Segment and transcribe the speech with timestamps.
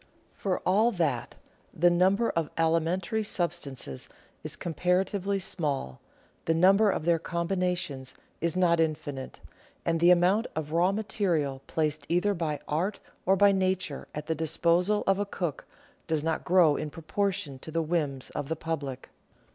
[0.33, 1.35] For all that,
[1.71, 4.09] the number of alimentary substances
[4.43, 6.01] is com paratively small,
[6.45, 9.41] the number of their combinations is not infinite,
[9.85, 14.33] and the amount of raw material placed either by art or by nature at the
[14.33, 15.67] disposal of a cook
[16.07, 19.09] does not grow in propor tion to the whims of the public.